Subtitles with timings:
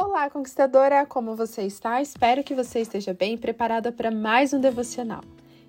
[0.00, 1.04] Olá, conquistadora!
[1.04, 2.00] Como você está?
[2.00, 5.24] Espero que você esteja bem preparada para mais um devocional.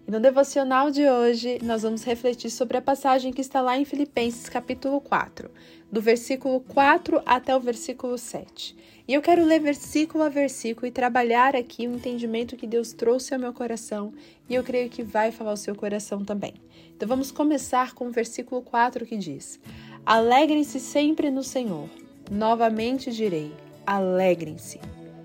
[0.08, 3.86] E no devocional de hoje, nós vamos refletir sobre a passagem que está lá em
[3.86, 5.50] Filipenses, capítulo 4,
[5.92, 8.78] do versículo 4 até o versículo 7.
[9.07, 13.34] E eu quero ler versículo a versículo e trabalhar aqui o entendimento que Deus trouxe
[13.34, 14.14] ao meu coração
[14.48, 16.54] e eu creio que vai falar ao seu coração também.
[16.96, 19.59] Então vamos começar com o versículo 4 que diz:
[20.05, 21.89] Alegrem-se sempre no Senhor.
[22.30, 23.52] Novamente direi:
[23.89, 24.79] alegrem-se.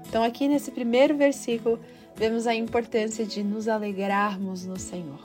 [0.09, 1.79] Então, aqui nesse primeiro versículo,
[2.17, 5.21] vemos a importância de nos alegrarmos no Senhor.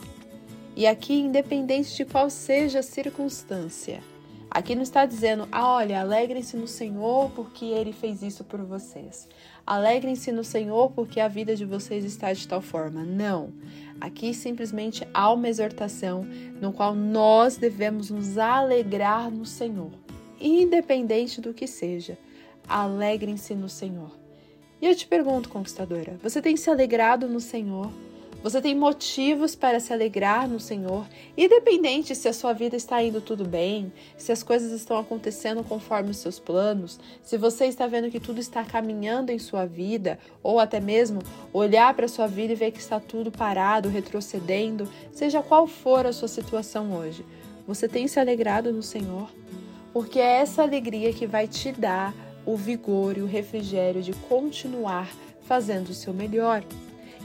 [0.76, 4.02] E aqui, independente de qual seja a circunstância,
[4.50, 9.26] aqui não está dizendo, ah, olha, alegrem-se no Senhor porque Ele fez isso por vocês.
[9.66, 13.04] Alegrem-se no Senhor porque a vida de vocês está de tal forma.
[13.04, 13.54] Não.
[13.98, 16.26] Aqui simplesmente há uma exortação
[16.60, 19.92] no qual nós devemos nos alegrar no Senhor,
[20.38, 22.18] independente do que seja
[22.68, 24.10] alegrem-se no Senhor.
[24.80, 27.90] E eu te pergunto, conquistadora, você tem se alegrado no Senhor?
[28.42, 33.20] Você tem motivos para se alegrar no Senhor, independente se a sua vida está indo
[33.20, 38.10] tudo bem, se as coisas estão acontecendo conforme os seus planos, se você está vendo
[38.10, 41.20] que tudo está caminhando em sua vida, ou até mesmo
[41.52, 46.06] olhar para a sua vida e ver que está tudo parado, retrocedendo, seja qual for
[46.06, 47.22] a sua situação hoje.
[47.66, 49.28] Você tem se alegrado no Senhor?
[49.92, 52.14] Porque é essa alegria que vai te dar
[52.46, 55.10] o vigor e o refrigério de continuar
[55.42, 56.64] fazendo o seu melhor.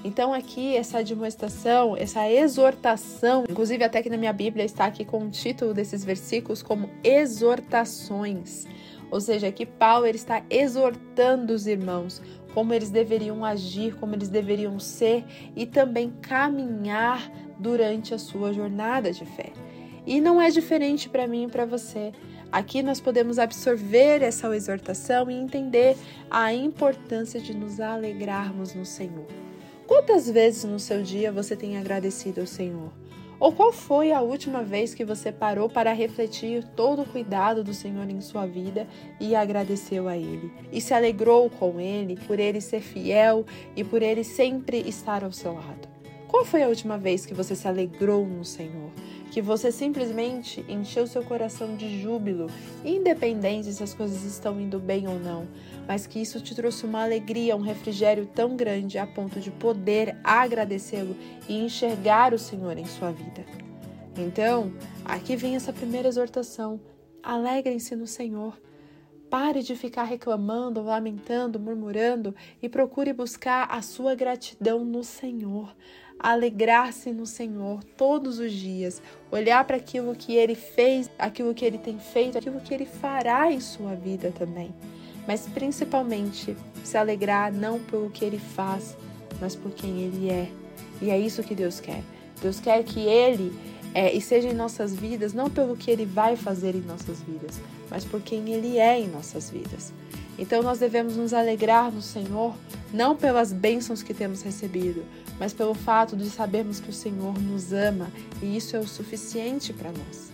[0.03, 5.25] Então, aqui, essa demonstração, essa exortação, inclusive até que na minha Bíblia está aqui com
[5.25, 8.67] o título desses versículos como exortações.
[9.09, 12.21] Ou seja, que Paulo ele está exortando os irmãos
[12.53, 19.11] como eles deveriam agir, como eles deveriam ser e também caminhar durante a sua jornada
[19.11, 19.51] de fé.
[20.05, 22.13] E não é diferente para mim e para você.
[22.55, 25.97] Aqui nós podemos absorver essa exortação e entender
[26.31, 29.27] a importância de nos alegrarmos no Senhor.
[29.85, 32.93] Quantas vezes no seu dia você tem agradecido ao Senhor?
[33.41, 37.73] Ou qual foi a última vez que você parou para refletir todo o cuidado do
[37.73, 38.87] Senhor em sua vida
[39.19, 40.49] e agradeceu a Ele?
[40.71, 45.33] E se alegrou com Ele por Ele ser fiel e por Ele sempre estar ao
[45.33, 45.89] seu lado?
[46.29, 48.91] Qual foi a última vez que você se alegrou no Senhor?
[49.35, 52.49] Que você simplesmente encheu seu coração de júbilo,
[52.85, 55.45] independente se as coisas estão indo bem ou não,
[55.85, 60.15] mas que isso te trouxe uma alegria, um refrigério tão grande a ponto de poder
[60.23, 61.17] agradecê-lo
[61.49, 63.45] e enxergar o Senhor em sua vida.
[64.17, 64.71] Então,
[65.03, 66.79] aqui vem essa primeira exortação:
[67.21, 68.57] alegrem-se no Senhor.
[69.29, 75.75] Pare de ficar reclamando, lamentando, murmurando e procure buscar a sua gratidão no Senhor
[76.19, 81.77] alegrar-se no Senhor todos os dias, olhar para aquilo que ele fez, aquilo que ele
[81.77, 84.73] tem feito, aquilo que ele fará em sua vida também.
[85.27, 88.95] Mas principalmente se alegrar não pelo que ele faz,
[89.39, 90.49] mas por quem ele é.
[91.01, 92.03] E é isso que Deus quer.
[92.41, 93.53] Deus quer que ele
[93.93, 97.61] é, e seja em nossas vidas, não pelo que ele vai fazer em nossas vidas,
[97.89, 99.93] mas por quem ele é em nossas vidas.
[100.37, 102.53] Então nós devemos nos alegrar no Senhor,
[102.93, 105.05] não pelas bênçãos que temos recebido,
[105.39, 108.09] mas pelo fato de sabermos que o Senhor nos ama
[108.41, 110.31] e isso é o suficiente para nós.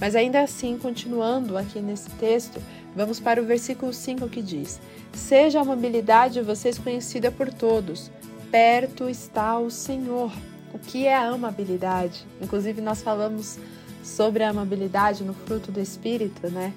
[0.00, 2.60] Mas ainda assim, continuando aqui nesse texto,
[2.96, 4.80] vamos para o versículo 5 que diz:
[5.12, 8.10] Seja a amabilidade de vocês conhecida por todos,
[8.50, 10.32] perto está o Senhor.
[10.74, 12.26] O que é a amabilidade?
[12.40, 13.58] Inclusive, nós falamos
[14.02, 16.72] sobre a amabilidade no fruto do Espírito, né?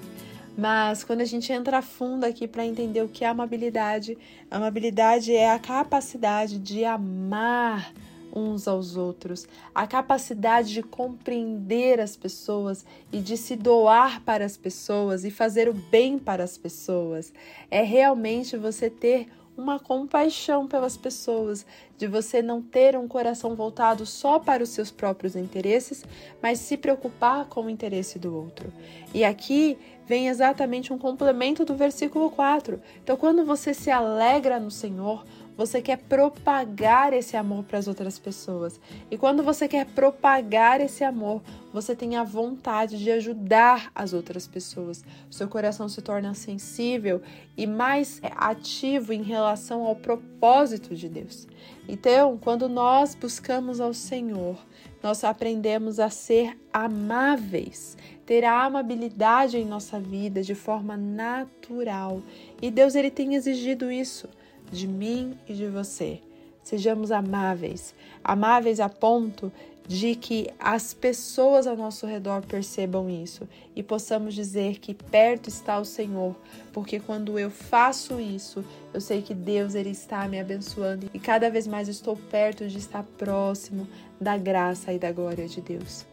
[0.56, 4.16] Mas quando a gente entra a fundo aqui para entender o que é amabilidade,
[4.50, 7.92] amabilidade é a capacidade de amar
[8.34, 14.56] uns aos outros, a capacidade de compreender as pessoas e de se doar para as
[14.56, 17.32] pessoas e fazer o bem para as pessoas.
[17.70, 21.64] É realmente você ter uma compaixão pelas pessoas,
[21.96, 26.04] de você não ter um coração voltado só para os seus próprios interesses,
[26.42, 28.70] mas se preocupar com o interesse do outro.
[29.14, 32.80] E aqui vem exatamente um complemento do versículo 4.
[33.02, 35.24] Então, quando você se alegra no Senhor,
[35.56, 38.78] você quer propagar esse amor para as outras pessoas.
[39.10, 41.42] E quando você quer propagar esse amor,
[41.72, 45.02] você tem a vontade de ajudar as outras pessoas.
[45.30, 47.22] O seu coração se torna sensível
[47.56, 51.48] e mais ativo em relação ao propósito de Deus.
[51.88, 54.58] Então, quando nós buscamos ao Senhor,
[55.06, 62.20] nós aprendemos a ser amáveis, ter a amabilidade em nossa vida de forma natural.
[62.60, 64.28] E Deus ele tem exigido isso
[64.68, 66.20] de mim e de você.
[66.60, 67.94] Sejamos amáveis,
[68.24, 69.52] amáveis a ponto
[69.88, 75.78] de que as pessoas ao nosso redor percebam isso e possamos dizer que perto está
[75.78, 76.34] o Senhor,
[76.72, 81.48] porque quando eu faço isso, eu sei que Deus ele está me abençoando e cada
[81.48, 83.86] vez mais estou perto de estar próximo
[84.20, 86.04] da graça e da glória de Deus.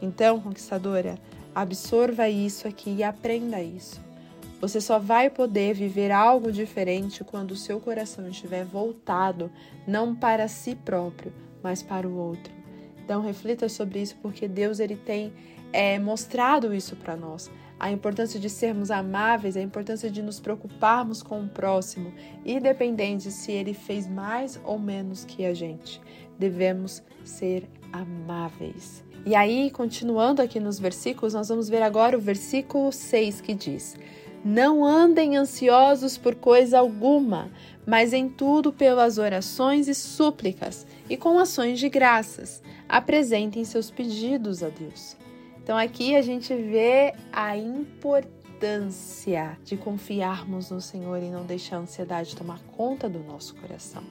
[0.00, 1.18] Então, conquistadora,
[1.54, 4.00] absorva isso aqui e aprenda isso.
[4.60, 9.50] Você só vai poder viver algo diferente quando o seu coração estiver voltado
[9.86, 11.32] não para si próprio,
[11.62, 12.61] mas para o outro.
[13.04, 15.32] Então reflita sobre isso porque Deus ele tem
[15.72, 17.50] é, mostrado isso para nós.
[17.78, 22.12] A importância de sermos amáveis, a importância de nos preocuparmos com o próximo,
[22.44, 26.00] independente se ele fez mais ou menos que a gente.
[26.38, 29.04] Devemos ser amáveis.
[29.24, 33.96] E aí, continuando aqui nos versículos, nós vamos ver agora o versículo 6 que diz:
[34.44, 37.50] Não andem ansiosos por coisa alguma,
[37.86, 44.62] mas em tudo pelas orações e súplicas e com ações de graças apresentem seus pedidos
[44.62, 45.16] a Deus.
[45.62, 51.80] Então aqui a gente vê a importância de confiarmos no Senhor e não deixar a
[51.80, 54.02] ansiedade tomar conta do nosso coração.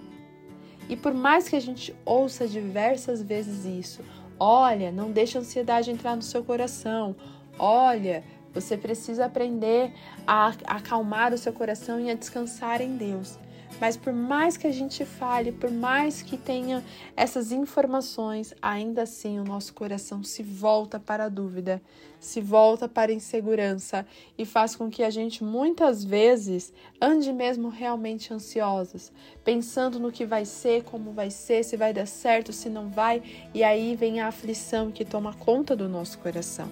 [0.89, 4.01] E por mais que a gente ouça diversas vezes isso,
[4.39, 7.15] olha, não deixa a ansiedade entrar no seu coração.
[7.57, 9.93] Olha, você precisa aprender
[10.27, 13.39] a acalmar o seu coração e a descansar em Deus.
[13.81, 16.83] Mas por mais que a gente fale, por mais que tenha
[17.17, 21.81] essas informações, ainda assim o nosso coração se volta para a dúvida,
[22.19, 24.05] se volta para a insegurança
[24.37, 29.11] e faz com que a gente muitas vezes ande mesmo realmente ansiosos,
[29.43, 33.23] pensando no que vai ser, como vai ser, se vai dar certo, se não vai,
[33.51, 36.69] e aí vem a aflição que toma conta do nosso coração.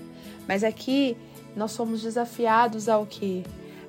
[0.47, 1.17] Mas aqui
[1.55, 3.43] nós somos desafiados ao que?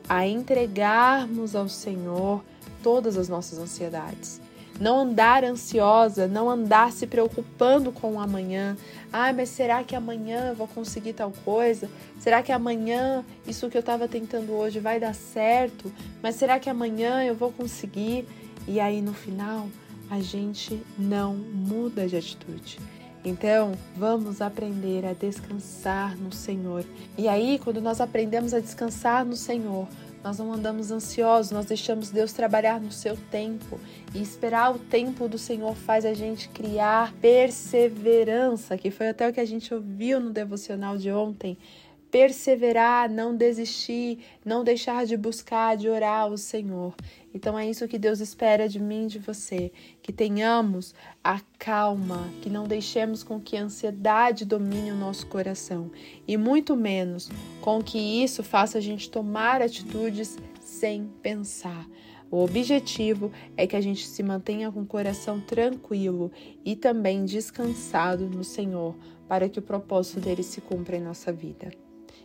[0.08, 2.42] A entregarmos ao Senhor
[2.82, 4.40] todas as nossas ansiedades.
[4.80, 8.78] Não andar ansiosa, não andar se preocupando com o amanhã.
[9.12, 11.88] Ah, mas será que amanhã eu vou conseguir tal coisa?
[12.18, 15.92] Será que amanhã isso que eu estava tentando hoje vai dar certo?
[16.22, 18.26] Mas será que amanhã eu vou conseguir?
[18.66, 19.66] E aí no final
[20.10, 22.78] a gente não muda de atitude.
[23.24, 26.84] Então, vamos aprender a descansar no Senhor.
[27.18, 29.86] E aí, quando nós aprendemos a descansar no Senhor,
[30.22, 33.80] nós não andamos ansiosos, nós deixamos Deus trabalhar no seu tempo.
[34.14, 39.32] E esperar o tempo do Senhor faz a gente criar perseverança, que foi até o
[39.32, 41.56] que a gente ouviu no devocional de ontem
[42.10, 46.94] perseverar, não desistir, não deixar de buscar, de orar ao Senhor.
[47.32, 49.72] Então é isso que Deus espera de mim e de você,
[50.02, 55.90] que tenhamos a calma, que não deixemos com que a ansiedade domine o nosso coração
[56.26, 57.30] e muito menos
[57.60, 61.86] com que isso faça a gente tomar atitudes sem pensar.
[62.30, 66.30] O objetivo é que a gente se mantenha com o coração tranquilo
[66.64, 68.96] e também descansado no Senhor,
[69.26, 71.72] para que o propósito dele se cumpra em nossa vida.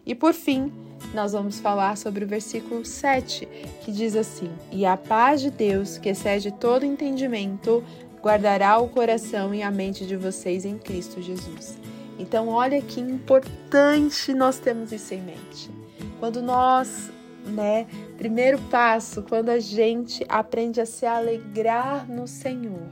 [0.05, 0.71] E por fim,
[1.13, 3.47] nós vamos falar sobre o versículo 7,
[3.83, 7.83] que diz assim: E a paz de Deus, que excede todo entendimento,
[8.21, 11.77] guardará o coração e a mente de vocês em Cristo Jesus.
[12.17, 15.69] Então, olha que importante nós temos isso em mente.
[16.19, 17.11] Quando nós,
[17.45, 17.85] né,
[18.17, 22.89] primeiro passo, quando a gente aprende a se alegrar no Senhor,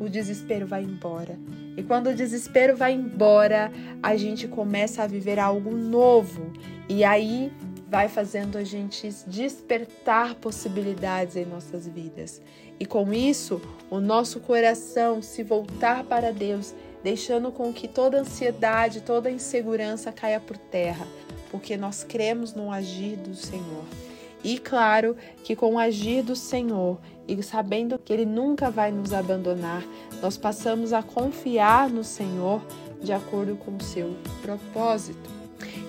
[0.00, 1.38] o desespero vai embora.
[1.76, 3.72] E quando o desespero vai embora,
[4.02, 6.52] a gente começa a viver algo novo.
[6.88, 7.52] E aí
[7.88, 12.40] vai fazendo a gente despertar possibilidades em nossas vidas.
[12.78, 13.60] E com isso,
[13.90, 20.40] o nosso coração se voltar para Deus, deixando com que toda ansiedade, toda insegurança caia
[20.40, 21.06] por terra,
[21.50, 23.84] porque nós cremos no agir do Senhor.
[24.44, 29.14] E claro que com o agir do Senhor e sabendo que Ele nunca vai nos
[29.14, 29.82] abandonar,
[30.20, 32.60] nós passamos a confiar no Senhor
[33.02, 35.30] de acordo com o seu propósito.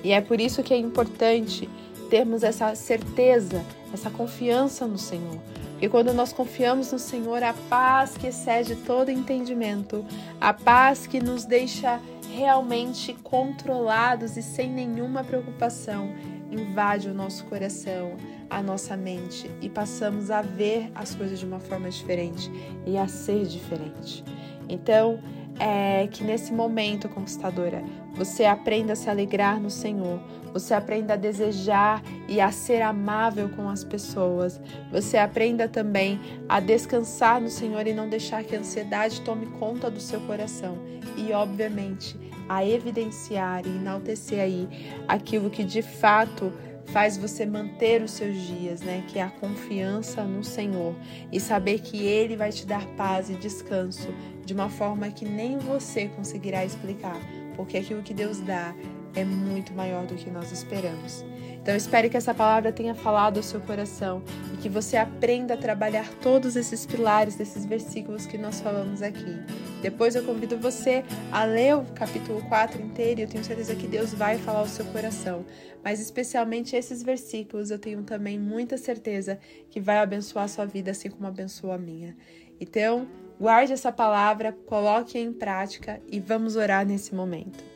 [0.03, 1.69] E é por isso que é importante
[2.09, 3.61] termos essa certeza,
[3.93, 5.39] essa confiança no Senhor.
[5.81, 10.05] E quando nós confiamos no Senhor, a paz que excede todo entendimento,
[10.39, 11.99] a paz que nos deixa
[12.33, 16.09] realmente controlados e sem nenhuma preocupação,
[16.49, 18.15] invade o nosso coração,
[18.49, 22.51] a nossa mente e passamos a ver as coisas de uma forma diferente
[22.85, 24.23] e a ser diferente.
[24.67, 25.19] Então,
[25.59, 27.83] é que nesse momento, conquistadora,
[28.13, 30.19] você aprenda a se alegrar no Senhor,
[30.51, 34.59] você aprenda a desejar e a ser amável com as pessoas,
[34.91, 39.89] você aprenda também a descansar no Senhor e não deixar que a ansiedade tome conta
[39.89, 40.77] do seu coração
[41.17, 44.67] e, obviamente, a evidenciar e enaltecer aí
[45.07, 46.53] aquilo que de fato
[46.87, 49.03] faz você manter os seus dias, né?
[49.07, 50.95] Que é a confiança no Senhor
[51.31, 54.07] e saber que Ele vai te dar paz e descanso
[54.45, 57.19] de uma forma que nem você conseguirá explicar,
[57.55, 58.75] porque aquilo que Deus dá
[59.15, 61.23] é muito maior do que nós esperamos.
[61.65, 64.21] Então, espero que essa palavra tenha falado ao seu coração
[64.53, 69.39] e que você aprenda a trabalhar todos esses pilares desses versículos que nós falamos aqui.
[69.81, 73.87] Depois eu convido você a ler o capítulo 4 inteiro e eu tenho certeza que
[73.87, 75.43] Deus vai falar ao seu coração.
[75.83, 79.39] Mas especialmente esses versículos eu tenho também muita certeza
[79.71, 82.15] que vai abençoar a sua vida assim como abençoa a minha.
[82.61, 83.07] Então,
[83.39, 87.74] guarde essa palavra, coloque em prática e vamos orar nesse momento.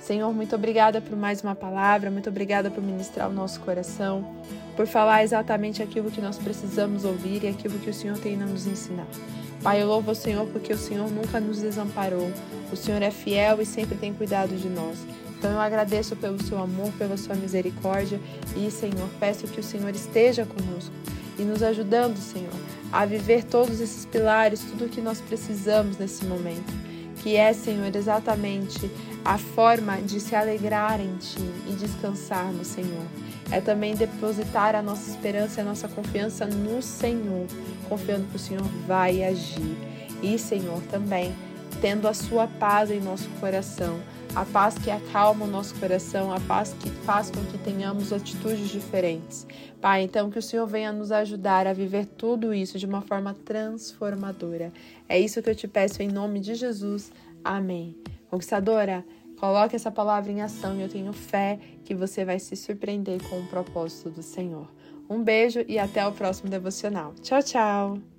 [0.00, 4.24] Senhor, muito obrigada por mais uma palavra, muito obrigada por ministrar o nosso coração,
[4.76, 8.46] por falar exatamente aquilo que nós precisamos ouvir e aquilo que o Senhor tem a
[8.46, 9.06] nos ensinar.
[9.62, 12.30] Pai, eu louvo o Senhor porque o Senhor nunca nos desamparou.
[12.72, 14.98] O Senhor é fiel e sempre tem cuidado de nós.
[15.36, 18.20] Então eu agradeço pelo seu amor, pela sua misericórdia
[18.56, 20.92] e, Senhor, peço que o Senhor esteja conosco
[21.38, 22.52] e nos ajudando, Senhor,
[22.92, 26.87] a viver todos esses pilares, tudo o que nós precisamos nesse momento.
[27.22, 28.90] Que é, Senhor, exatamente
[29.24, 33.04] a forma de se alegrar em Ti e descansar no Senhor.
[33.50, 37.46] É também depositar a nossa esperança e a nossa confiança no Senhor,
[37.88, 39.76] confiando que o Senhor vai agir.
[40.22, 41.34] E, Senhor, também
[41.80, 43.98] tendo a Sua paz em nosso coração,
[44.40, 48.68] a paz que acalma o nosso coração, a paz que faz com que tenhamos atitudes
[48.68, 49.46] diferentes.
[49.80, 53.34] Pai, então que o Senhor venha nos ajudar a viver tudo isso de uma forma
[53.44, 54.72] transformadora.
[55.08, 57.10] É isso que eu te peço em nome de Jesus.
[57.42, 57.96] Amém.
[58.30, 59.04] Conquistadora,
[59.38, 63.38] Coloque essa palavra em ação e eu tenho fé que você vai se surpreender com
[63.38, 64.68] o propósito do Senhor.
[65.08, 67.14] Um beijo e até o próximo devocional.
[67.22, 68.17] Tchau, tchau!